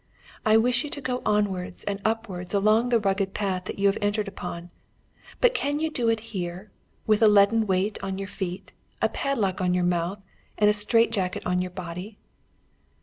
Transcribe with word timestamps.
I 0.43 0.57
wish 0.57 0.83
you 0.83 0.89
to 0.97 0.99
go 0.99 1.21
onwards 1.27 1.83
and 1.83 2.01
upwards 2.03 2.55
along 2.55 2.89
the 2.89 2.97
rugged 2.99 3.35
path 3.35 3.65
that 3.65 3.77
you 3.77 3.85
have 3.85 3.99
entered 4.01 4.27
upon; 4.27 4.71
but 5.39 5.53
can 5.53 5.79
you 5.79 5.91
do 5.91 6.09
it 6.09 6.21
here, 6.33 6.71
with 7.05 7.21
a 7.21 7.27
leaden 7.27 7.67
weight 7.67 7.99
on 8.01 8.17
your 8.17 8.27
feet, 8.27 8.71
a 8.99 9.09
padlock 9.09 9.61
on 9.61 9.75
your 9.75 9.83
mouth, 9.83 10.23
and 10.57 10.71
a 10.71 10.73
strait 10.73 11.11
jacket 11.11 11.45
on 11.45 11.61
your 11.61 11.69
body?" 11.69 12.17